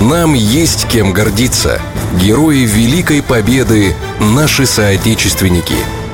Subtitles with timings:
[0.00, 1.80] Нам есть кем гордиться.
[2.20, 5.74] Герои Великой Победы– наши соотечественники–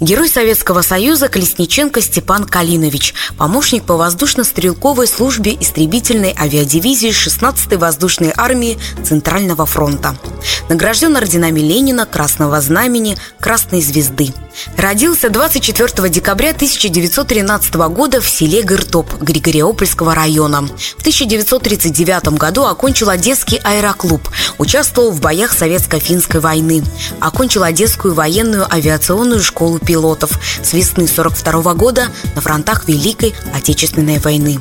[0.00, 8.78] Герой Советского Союза Колесниченко Степан Калинович, помощник по воздушно-стрелковой службе истребительной авиадивизии 16-й воздушной армии
[9.02, 10.16] Центрального фронта.
[10.68, 14.32] Награжден орденами Ленина, Красного Знамени, Красной Звезды.
[14.76, 20.62] Родился 24 декабря 1913 года в селе Гыртоп Григориопольского района.
[20.62, 26.82] В 1939 году окончил Одесский аэроклуб, участвовал в боях Советско-финской войны.
[27.20, 34.58] Окончил Одесскую военную авиационную школу пилотов с весны 1942 года на фронтах Великой Отечественной войны.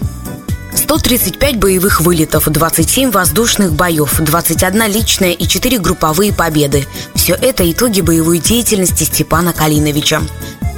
[0.74, 6.88] 135 боевых вылетов, 27 воздушных боев, 21 личная и 4 групповые победы.
[7.14, 10.22] Все это итоги боевой деятельности Степана Калиновича.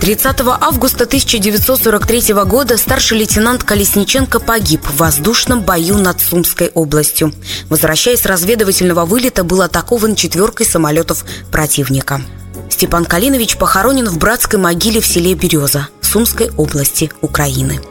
[0.02, 7.34] 30 августа 1943 года старший лейтенант Колесниченко погиб в воздушном бою над Сумской областью.
[7.68, 12.22] Возвращаясь с разведывательного вылета, был атакован четверкой самолетов противника.
[12.80, 17.82] Степан Калинович похоронен в братской могиле в селе Береза Сумской области Украины.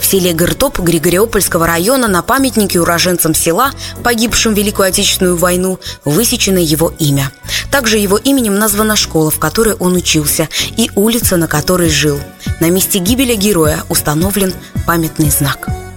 [0.00, 3.70] В селе Гыртоп Григориопольского района на памятнике уроженцам села,
[4.02, 7.30] погибшим в Великую Отечественную войну, высечено его имя.
[7.70, 12.18] Также его именем названа школа, в которой он учился, и улица, на которой жил.
[12.58, 14.52] На месте гибели героя установлен
[14.86, 15.68] памятный знак–